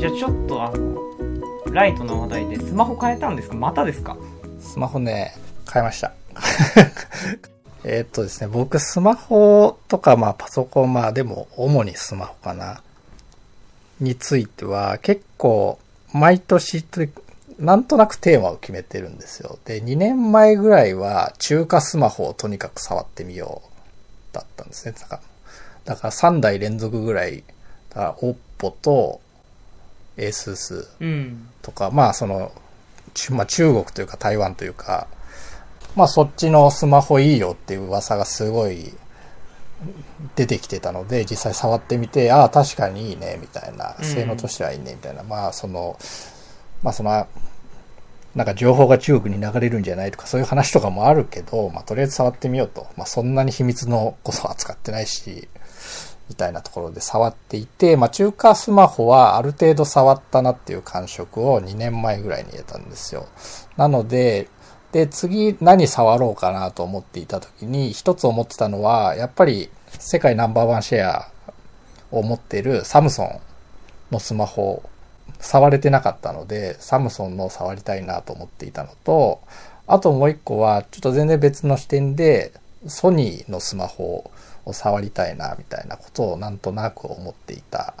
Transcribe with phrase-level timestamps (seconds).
[0.00, 0.98] じゃあちょっとあの
[1.72, 3.54] ライトの話題でスマホ変えたんですか？
[3.56, 4.16] またですか？
[4.58, 5.34] スマホね、
[5.72, 6.12] 変えました。
[7.84, 12.82] えっとですね、僕スマホとかまあパソコン、まあでも主にスマホかな。
[14.00, 15.78] については結構
[16.14, 16.82] 毎年
[17.58, 19.58] なんとなくテーマを決めてるんですよ。
[19.66, 23.60] で、2年前ぐらいは中華スマホをとにかく触ってみよ
[24.32, 24.94] うだったんですね。
[24.98, 25.22] だから
[25.84, 27.44] だから3台連続ぐらい、
[27.90, 29.20] だから OPPO と
[30.20, 31.48] ASUS うん。
[31.62, 32.52] とか、まあその、
[33.14, 35.08] ちまあ、中国というか台湾というか、
[35.96, 38.92] まあそっちのスマホいいよっていう噂がすごい
[40.36, 45.98] 出てきてたので、実際触ってみて、ああ、確かにいいね、みたいな、うん性能としてはいいね、みたいな、まあその、
[46.82, 47.26] まあその、
[48.34, 52.86] なんか情報が中国に流れるんじゃないとかそういう話とかもあるけど、まあとりあえず触ってみようと。
[52.96, 55.48] まあそんなに秘密のことは扱ってないし、
[56.30, 63.26] みたいなところで触っていて、まあ中華スマホはある程度触ったなっていう感触を2年前ぐらいに得たんですよ。
[63.76, 64.48] なので、
[64.92, 71.28] で、次何触ろうかなと思っていた時に、一つ思ってたのは、やっぱり世界ナンバーワンシェア
[72.12, 73.40] を持っているサムソン
[74.12, 74.82] のスマホ、
[75.40, 79.40] 触れてなかったので、サムソンの触りたいなと思っていたのと、
[79.88, 82.52] あともう一個は、ちょっと全然別の視点で、
[82.86, 84.30] ソニーのスマホ
[84.64, 87.94] を触りたいな、みたいなことをなんとなく思っていた。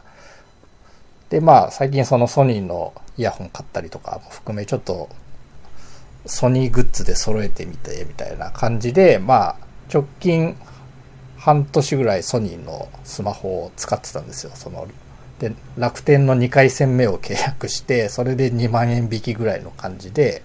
[1.28, 5.08] で、まあ、最近そのソニーのイヤホン買ったりとかも含め、ちょっと、
[6.26, 9.56] ソニーグッズで揃えてみて、みたいな感じで、まあ、
[9.92, 10.56] 直近
[11.36, 14.52] 半年ぐらいソニーのスマホを使ってたんですよ。
[14.54, 14.86] その、
[15.38, 20.42] で、楽天の2回戦目を契約して、それで2万円引きぐらいの感じで、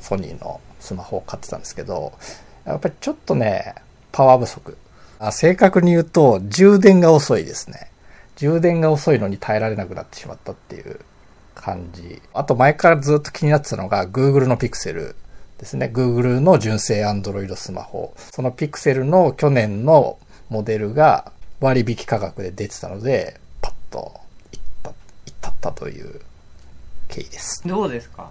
[0.00, 2.12] ソニーのスマホを買ってたんですけど、
[2.70, 3.74] やっぱりちょっとね、
[4.12, 4.76] パワー不足。
[5.18, 7.90] あ正確に言うと、充電が遅いですね。
[8.36, 11.00] 充電が遅いのに耐えられなくなってしまったっていう
[11.54, 12.22] 感じ。
[12.34, 15.14] あと前からずっと気になってたのが Google の Pixel
[15.58, 15.90] ですね。
[15.92, 18.14] Google の純正 Android スマホ。
[18.32, 20.18] その Pixel の去年の
[20.50, 24.20] モデルが割引価格で出てたので、パッと
[24.52, 24.94] いった、いっ
[25.40, 26.20] たったという
[27.08, 27.66] 経緯です。
[27.66, 28.30] どうですか？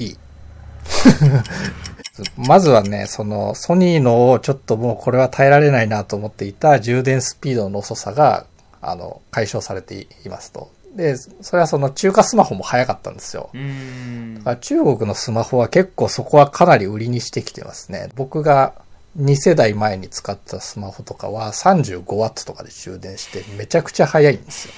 [0.00, 0.16] いい。
[2.36, 8.46] まずはね、そのソニーのをちょっともうこれは耐えられないなと思っていた充電スピードの遅さが、
[8.80, 10.70] あの、解消されていますと。
[10.94, 13.50] で、それはその中華スマホも早かったんですよ。
[14.38, 18.10] だから中国のスマホは結構そこはかなり売りにしてきてますね。
[18.14, 18.74] 僕が
[19.18, 24.74] 2世代前に使ったスマホとかは 35W とかで充電してめちゃくちゃ早いんですよ。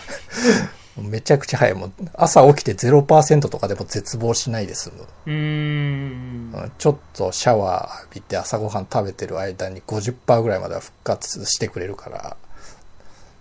[0.97, 1.75] めちゃくちゃ早い。
[1.75, 5.03] もう朝起きて0%とかでも絶望しないで済む。
[5.27, 12.37] うーんうんちょっとシャワー浴びて朝ごはん食べてる間に50%ぐらいまでは復活してくれるから。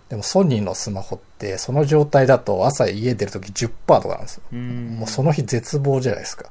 [0.08, 4.58] でもソニーのスマホってその状態だと朝家出るとき10%とかなんですよ。
[4.58, 6.50] もうその日絶望じゃないですか。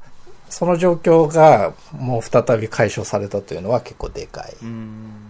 [0.50, 4.54] その状況がもう再び解消されたというのは結構でかい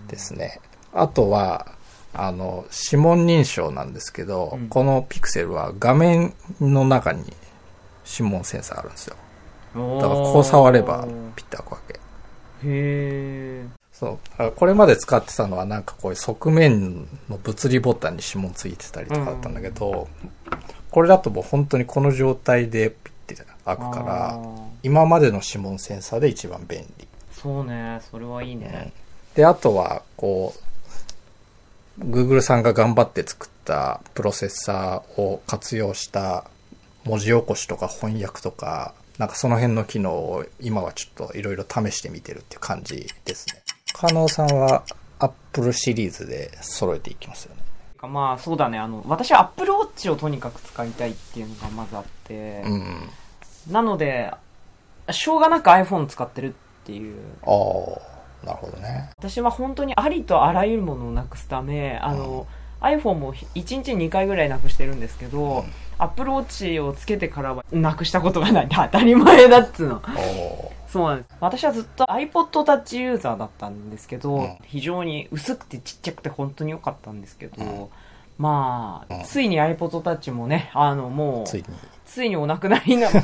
[0.07, 0.59] ですね。
[0.93, 1.65] あとは、
[2.13, 7.33] あの、指紋認証なんですけど、うんこのピクセルは画面の中に
[8.09, 9.15] 指紋センサーあるんですよ。
[9.75, 11.93] だからこう触ればピッて開くわけ。
[11.95, 11.99] へ
[12.65, 14.51] えそう。
[14.55, 20.07] これまで使ってたのはなんかこういう側面の物理ボタンに指紋ついてたりとかだったんだけど、
[20.91, 23.35] これだともう本当にこの状態でピッて
[23.65, 24.39] 開くから、
[24.83, 27.07] 今までの指紋センサーで一番便利。
[27.31, 28.93] そうねそれはいいね
[29.35, 30.72] で、あとは、こう、
[31.99, 36.45] Google さんが頑張って作ったプロセッサーを活用した
[37.03, 43.61] 文字起こしとか翻訳とか、なんかその辺の機能を今はちょっといろいろ試してみてるっていう感じですね。
[43.93, 44.83] 加納さんは
[45.19, 47.61] Apple シリーズで揃えていきますよね。
[48.01, 53.09] まあそうだねあの私は Apple Watch をとにかく使いたいっていうのがまずあって、うん。
[53.71, 54.33] なので
[55.11, 58.12] しょうがなく iPhone 使ってるっていうああ、
[58.45, 59.09] なるほどね。
[59.17, 62.47] 私は本当にありとあらゆるものをなくすためあの、
[62.81, 65.63] iPhone も1日に2回ぐらいなくしてるんですけど、うん。
[65.97, 68.67] Apple Watch をつけてからはなくしたことがない。
[68.69, 70.01] 当たり前だっつうの。
[70.17, 71.29] おそうなんです。
[71.39, 74.57] 私はずっと iPod Touch ユーザーだったんですけど、うん。
[74.63, 77.87] 非常に薄くてちっちゃくて本当に良かったんですけど、うん。
[78.37, 79.23] まあ、うん。
[79.23, 81.65] ついに iPod Touch もねあのもうついに。
[82.05, 83.21] ついにお亡くなりになる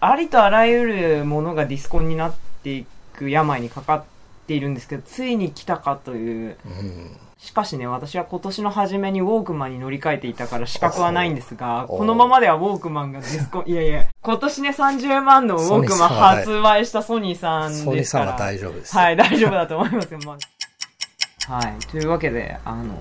[0.00, 4.19] ありとあらゆるものがディスコンになっていく病にかかって
[4.54, 7.16] いるんですけどついに来たかといううん。
[7.38, 18.94] しかしね私は今年の初めにウォークマンに乗り換えていたから資格はないんですがおこのままではウォークマンがディスコンいやいや今年ね30万のウォークマン発売したソニーさんソニーですからさんは大丈夫です。
[18.94, 20.36] はい、大丈夫だと思いますよ、まあ
[21.50, 22.94] はい、というわけで、あの、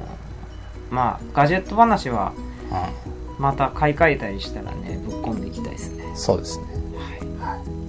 [0.90, 3.19] まあ、ガジェット話は、うん。
[3.40, 6.66] また買い替えたりしたらねぶっ込んでいきたいですねそうですね。
[7.40, 7.88] はいはい。